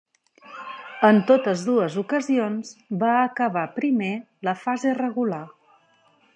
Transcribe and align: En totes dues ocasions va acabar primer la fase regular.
En 1.09 1.19
totes 1.31 1.65
dues 1.67 1.97
ocasions 2.03 2.73
va 3.05 3.13
acabar 3.27 3.67
primer 3.79 4.11
la 4.49 4.59
fase 4.67 4.99
regular. 5.05 5.47